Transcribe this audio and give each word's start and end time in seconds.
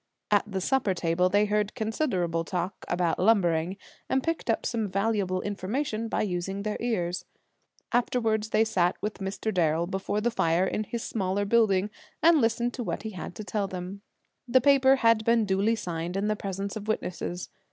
At 0.31 0.51
the 0.51 0.61
supper 0.61 0.95
table 0.95 1.29
they 1.29 1.45
heard 1.45 1.75
considerable 1.75 2.43
talk 2.43 2.85
about 2.87 3.19
lumbering, 3.19 3.77
and 4.09 4.23
picked 4.23 4.49
up 4.49 4.65
some 4.65 4.87
valuable 4.89 5.41
information 5.43 6.07
by 6.07 6.23
using 6.23 6.63
their 6.63 6.77
ears. 6.79 7.23
Afterward 7.91 8.45
they 8.45 8.65
sat 8.65 8.95
with 9.03 9.19
Mr. 9.19 9.53
Darrel 9.53 9.85
before 9.85 10.19
the 10.19 10.31
fire 10.31 10.65
in 10.65 10.85
his 10.85 11.03
smaller 11.03 11.45
building, 11.45 11.91
and 12.23 12.41
listened 12.41 12.73
to 12.73 12.83
what 12.83 13.03
he 13.03 13.11
had 13.11 13.35
to 13.35 13.43
tell 13.43 13.67
them. 13.67 14.01
The 14.47 14.59
paper 14.59 14.95
had 14.95 15.23
been 15.23 15.45
duly 15.45 15.75
signed 15.75 16.17
in 16.17 16.29
the 16.29 16.35
presence 16.35 16.75
of 16.75 16.87
witnesses. 16.87 17.49